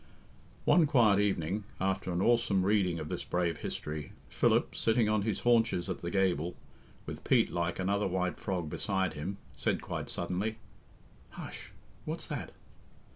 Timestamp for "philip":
4.29-4.75